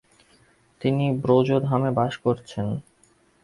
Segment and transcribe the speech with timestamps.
[0.81, 2.67] তিনি ব্রজধামে বাস করেছেন।